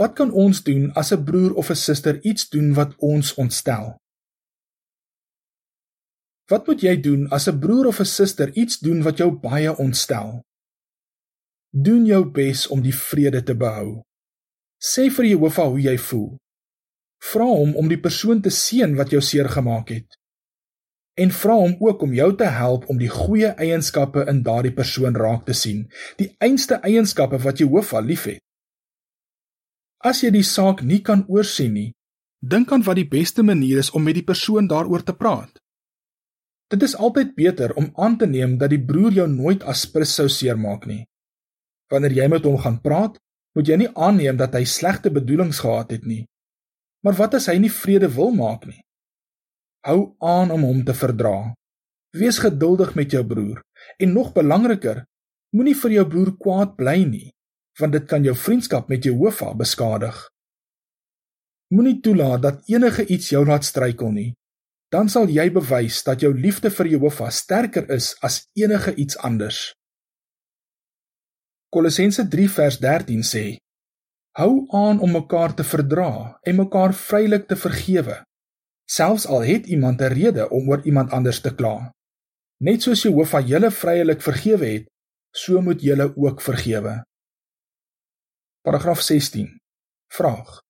wat 0.00 0.16
kan 0.16 0.32
ons 0.32 0.62
doen 0.64 0.88
as 0.96 1.12
'n 1.12 1.24
broer 1.24 1.52
of 1.54 1.68
'n 1.70 1.76
suster 1.76 2.16
iets 2.24 2.48
doen 2.48 2.72
wat 2.74 2.96
ons 2.96 3.34
ontstel? 3.34 4.00
Wat 6.48 6.66
moet 6.66 6.80
jy 6.80 6.96
doen 7.00 7.28
as 7.28 7.48
'n 7.48 7.58
broer 7.60 7.86
of 7.86 8.00
'n 8.00 8.04
suster 8.04 8.48
iets 8.56 8.78
doen 8.78 9.02
wat 9.02 9.18
jou 9.18 9.30
baie 9.30 9.76
ontstel? 9.76 10.40
Doen 11.70 12.06
jou 12.06 12.24
bes 12.24 12.66
om 12.66 12.80
die 12.82 12.94
vrede 12.94 13.42
te 13.42 13.54
behou. 13.54 14.02
Sê 14.78 15.10
vir 15.10 15.24
Jehovah 15.24 15.68
hoe 15.68 15.80
jy 15.80 15.98
voel. 15.98 16.38
Vra 17.20 17.44
hom 17.44 17.76
om 17.76 17.88
die 17.88 18.00
persoon 18.00 18.40
te 18.42 18.50
seën 18.50 18.96
wat 18.96 19.12
jou 19.12 19.20
seer 19.20 19.48
gemaak 19.52 19.92
het. 19.92 20.16
En 21.20 21.32
vra 21.34 21.58
hom 21.60 21.76
ook 21.84 22.02
om 22.02 22.14
jou 22.16 22.30
te 22.36 22.48
help 22.48 22.86
om 22.88 22.98
die 22.98 23.10
goeie 23.12 23.52
eienskappe 23.60 24.24
in 24.30 24.42
daardie 24.46 24.72
persoon 24.72 25.16
raak 25.16 25.44
te 25.46 25.52
sien, 25.52 25.84
die 26.16 26.30
einste 26.40 26.80
eienskappe 26.80 27.40
wat 27.44 27.60
Jehovah 27.60 28.00
liefhet. 28.04 28.40
As 30.00 30.22
jy 30.24 30.30
die 30.32 30.46
saak 30.46 30.80
nie 30.80 31.02
kan 31.04 31.26
oorsien 31.28 31.74
nie, 31.76 31.90
dink 32.40 32.72
aan 32.72 32.86
wat 32.86 32.96
die 32.96 33.08
beste 33.08 33.44
manier 33.44 33.82
is 33.82 33.90
om 33.92 34.06
met 34.06 34.16
die 34.16 34.24
persoon 34.24 34.70
daaroor 34.70 35.04
te 35.04 35.12
praat. 35.12 35.60
Dit 36.72 36.86
is 36.86 36.96
altyd 36.96 37.34
beter 37.36 37.74
om 37.76 37.90
aan 37.98 38.16
te 38.16 38.26
neem 38.30 38.56
dat 38.56 38.70
die 38.72 38.80
broer 38.80 39.12
jou 39.12 39.26
nooit 39.28 39.64
as 39.68 39.84
prins 39.92 40.14
sou 40.16 40.28
seermaak 40.30 40.86
nie. 40.86 41.02
Wanneer 41.90 42.14
jy 42.16 42.28
met 42.30 42.46
hom 42.46 42.56
gaan 42.62 42.78
praat, 42.80 43.18
moet 43.58 43.68
jy 43.68 43.76
nie 43.82 43.90
aanneem 43.92 44.38
dat 44.38 44.54
hy 44.54 44.62
slegte 44.64 45.10
bedoelings 45.10 45.60
gehad 45.60 45.90
het 45.90 46.06
nie. 46.06 46.29
Maar 47.04 47.16
wat 47.16 47.36
as 47.38 47.48
hy 47.48 47.56
nie 47.62 47.72
vrede 47.72 48.10
wil 48.12 48.32
maak 48.36 48.66
nie? 48.68 48.80
Hou 49.86 50.14
aan 50.20 50.50
om 50.52 50.66
hom 50.68 50.82
te 50.84 50.94
verdra. 50.96 51.54
Wees 52.16 52.40
geduldig 52.42 52.92
met 52.98 53.12
jou 53.14 53.22
broer 53.26 53.62
en 54.02 54.12
nog 54.12 54.34
belangriker, 54.36 55.04
moenie 55.56 55.76
vir 55.78 55.94
jou 55.94 56.04
broer 56.10 56.34
kwaad 56.36 56.74
bly 56.76 56.98
nie, 57.08 57.30
want 57.80 57.94
dit 57.96 58.06
kan 58.10 58.24
jou 58.26 58.34
vriendskap 58.36 58.90
met 58.92 59.06
Jehovah 59.06 59.54
beskadig. 59.56 60.18
Moenie 61.72 62.00
toelaat 62.02 62.42
dat 62.42 62.68
enige 62.68 63.06
iets 63.06 63.30
jou 63.30 63.44
laat 63.46 63.64
struikel 63.64 64.10
nie. 64.12 64.30
Dan 64.90 65.08
sal 65.08 65.30
jy 65.30 65.46
bewys 65.54 66.00
dat 66.02 66.20
jou 66.24 66.32
liefde 66.34 66.70
vir 66.74 66.88
Jehovah 66.90 67.30
sterker 67.30 67.86
is 67.94 68.10
as 68.26 68.42
enige 68.58 68.94
iets 68.98 69.16
anders. 69.22 69.70
Kolossense 71.70 72.26
3 72.26 72.48
vers 72.50 72.80
13 72.82 73.22
sê: 73.22 73.44
Hou 74.40 74.64
aan 74.72 75.02
om 75.04 75.10
mekaar 75.12 75.52
te 75.52 75.64
verdra 75.68 76.38
en 76.48 76.56
mekaar 76.56 76.94
vrylik 76.96 77.42
te 77.48 77.56
vergewe, 77.60 78.14
selfs 78.88 79.26
al 79.28 79.42
het 79.44 79.66
iemand 79.74 80.00
'n 80.00 80.12
rede 80.16 80.48
om 80.48 80.70
oor 80.70 80.80
iemand 80.90 81.12
anders 81.12 81.40
te 81.40 81.52
kla. 81.54 81.92
Net 82.66 82.82
soos 82.82 83.02
Jehovah 83.02 83.44
julle 83.48 83.70
vrylik 83.70 84.22
vergewe 84.22 84.66
het, 84.66 84.86
so 85.42 85.60
moet 85.60 85.82
julle 85.82 86.16
ook 86.16 86.40
vergewe. 86.40 87.04
Paragraaf 88.64 89.00
16. 89.00 89.58
Vraag: 90.08 90.60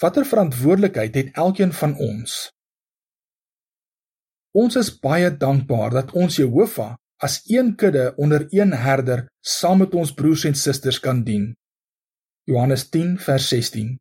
Watter 0.00 0.26
verantwoordelikheid 0.26 1.14
het 1.14 1.28
elkeen 1.32 1.72
van 1.72 1.96
ons? 1.96 2.50
Ons 4.50 4.76
is 4.76 4.98
baie 4.98 5.36
dankbaar 5.36 5.90
dat 5.90 6.12
ons 6.12 6.36
Jehovah 6.36 6.94
as 7.16 7.42
een 7.46 7.76
kudde 7.76 8.14
onder 8.16 8.46
een 8.50 8.72
herder 8.72 9.28
saam 9.40 9.78
met 9.78 9.94
ons 9.94 10.14
broers 10.14 10.44
en 10.44 10.54
susters 10.54 11.00
kan 11.00 11.24
dien. 11.24 11.54
Johannes 12.44 12.88
10 12.88 13.18
vers 13.18 13.48
16. 13.48 13.94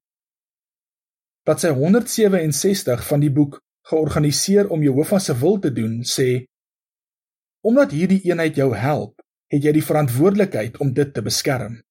Dat 1.48 1.60
sy 1.64 1.72
167 1.76 3.06
van 3.08 3.24
die 3.24 3.32
boek 3.32 3.60
georganiseer 3.90 4.70
om 4.72 4.84
Jehovah 4.84 5.20
se 5.20 5.36
wil 5.40 5.60
te 5.60 5.72
doen, 5.72 6.02
sê: 6.04 6.46
Omdat 7.64 7.92
hierdie 7.96 8.22
eenheid 8.28 8.56
jou 8.60 8.70
help, 8.76 9.20
het 9.52 9.64
jy 9.64 9.74
die 9.76 9.86
verantwoordelikheid 9.86 10.80
om 10.84 10.94
dit 10.94 11.14
te 11.14 11.24
beskerm. 11.24 11.82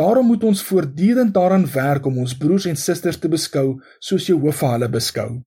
Daarom 0.00 0.26
moet 0.32 0.44
ons 0.44 0.62
voortdurend 0.64 1.34
daaraan 1.34 1.68
werk 1.68 2.06
om 2.08 2.18
ons 2.18 2.36
broers 2.36 2.66
en 2.66 2.76
susters 2.76 3.20
te 3.20 3.28
beskou 3.28 3.80
soos 4.00 4.26
Jehovah 4.28 4.76
hulle 4.76 4.88
beskou. 4.88 5.42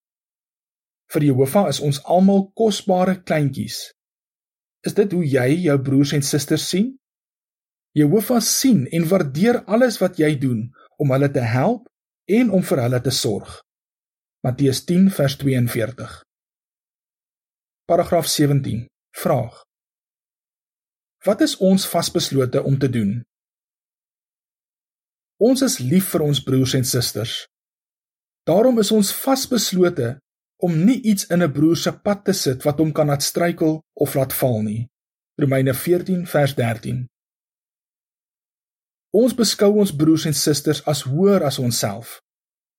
Vir 1.13 1.30
Jehovah 1.30 1.70
is 1.70 1.82
ons 1.82 2.01
almal 2.06 2.48
kosbare 2.54 3.20
kleintjies 3.22 3.96
Is 4.86 4.94
dit 4.94 5.13
hoe 5.18 5.24
jy 5.25 5.48
jou 5.65 5.75
broers 5.82 6.13
en 6.13 6.22
susters 6.25 6.68
sien? 6.70 6.92
Jehovah 7.96 8.42
sien 8.44 8.88
en 8.91 9.08
waardeer 9.08 9.62
alles 9.72 10.02
wat 10.02 10.17
jy 10.19 10.34
doen 10.39 10.65
om 11.00 11.13
hulle 11.15 11.30
te 11.32 11.43
help 11.48 11.88
en 12.28 12.50
om 12.52 12.63
vir 12.63 12.82
hulle 12.84 13.00
te 13.06 13.13
sorg. 13.15 13.62
Matteus 14.43 14.82
10 14.89 15.08
vers 15.15 15.38
42. 15.39 16.17
Paragraaf 17.88 18.28
17. 18.28 18.84
Vraag: 19.15 19.63
Wat 21.24 21.41
is 21.41 21.56
ons 21.63 21.88
vasbeslote 21.88 22.63
om 22.67 22.76
te 22.78 22.91
doen? 22.91 23.15
Ons 25.39 25.63
is 25.63 25.80
lief 25.80 26.12
vir 26.12 26.28
ons 26.28 26.43
broers 26.43 26.76
en 26.76 26.84
susters. 26.84 27.46
Daarom 28.43 28.84
is 28.84 28.91
ons 28.91 29.15
vasbeslote 29.24 30.17
om 30.60 30.76
nie 30.86 31.00
iets 31.02 31.32
in 31.32 31.43
'n 31.43 31.52
broer 31.52 31.78
se 31.78 31.91
pad 31.91 32.26
te 32.26 32.34
sit 32.34 32.63
wat 32.63 32.78
hom 32.78 32.91
kan 32.91 33.08
laat 33.08 33.24
struikel 33.24 33.82
of 33.93 34.15
laat 34.15 34.34
val 34.34 34.62
nie. 34.62 34.88
Romeine 35.39 35.74
14 35.74 36.28
vers 36.28 36.56
13. 36.56 37.06
Ons 39.15 39.36
beskou 39.38 39.78
ons 39.80 39.93
broers 39.95 40.25
en 40.28 40.36
susters 40.36 40.82
as 40.91 41.06
hoër 41.08 41.45
as 41.47 41.60
onsself 41.63 42.19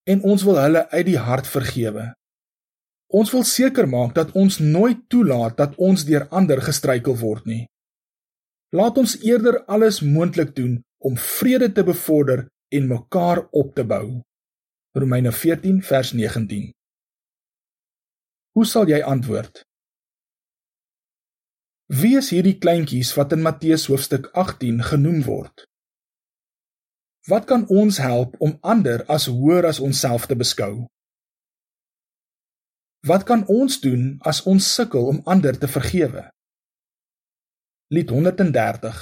en 0.07 0.21
ons 0.33 0.43
wil 0.47 0.59
hulle 0.61 0.83
uit 0.93 1.07
die 1.09 1.19
hart 1.19 1.49
vergewe. 1.51 2.11
Ons 3.19 3.33
wil 3.35 3.43
seker 3.47 3.89
maak 3.91 4.13
dat 4.15 4.35
ons 4.39 4.59
nooit 4.61 5.01
toelaat 5.11 5.57
dat 5.59 5.75
ons 5.89 6.05
deur 6.07 6.27
ander 6.31 6.61
gestruikel 6.63 7.17
word 7.19 7.47
nie. 7.51 7.65
Laat 8.77 8.99
ons 9.03 9.17
eerder 9.23 9.63
alles 9.65 10.03
moontlik 10.03 10.55
doen 10.55 10.79
om 10.99 11.17
vrede 11.17 11.71
te 11.73 11.85
bevorder 11.87 12.47
en 12.75 12.89
mekaar 12.91 13.47
op 13.51 13.75
te 13.75 13.85
bou. 13.87 14.23
Romeine 14.99 15.33
14 15.33 15.83
vers 15.83 16.13
19. 16.13 16.71
Hoe 18.57 18.67
sal 18.67 18.91
jy 18.91 19.01
antwoord? 19.03 19.63
Wie 21.87 22.17
is 22.19 22.33
hierdie 22.35 22.59
kleintjies 22.59 23.13
wat 23.15 23.35
in 23.37 23.45
Matteus 23.47 23.87
hoofstuk 23.91 24.31
18 24.35 24.83
genoem 24.91 25.23
word? 25.27 25.67
Wat 27.27 27.45
kan 27.45 27.65
ons 27.69 27.97
help 27.99 28.37
om 28.39 28.59
ander 28.61 29.03
as 29.11 29.25
hoër 29.27 29.67
as 29.67 29.81
onsself 29.83 30.29
te 30.31 30.37
beskou? 30.39 30.87
Wat 33.07 33.25
kan 33.27 33.43
ons 33.51 33.81
doen 33.83 34.05
as 34.23 34.45
ons 34.47 34.69
sukkel 34.75 35.09
om 35.11 35.19
ander 35.35 35.59
te 35.59 35.67
vergewe? 35.67 36.23
Lied 37.91 38.11
130 38.15 39.01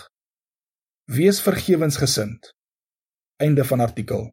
Wees 1.05 1.41
vergewensgesind. 1.45 2.49
Einde 3.37 3.65
van 3.65 3.85
artikel 3.85 4.31